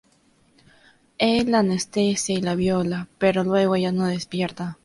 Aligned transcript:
Él 1.19 1.51
la 1.51 1.59
anestesia 1.59 2.33
y 2.35 2.41
la 2.41 2.55
viola, 2.55 3.07
pero 3.19 3.43
luego 3.43 3.75
ella 3.75 3.91
no 3.91 4.07
despierta. 4.07 4.79